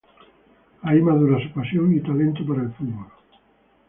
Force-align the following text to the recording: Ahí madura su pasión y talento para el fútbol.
Ahí 0.81 0.99
madura 0.99 1.37
su 1.45 1.53
pasión 1.53 1.93
y 1.95 1.99
talento 1.99 2.43
para 2.47 2.63
el 2.63 2.73
fútbol. 2.73 3.05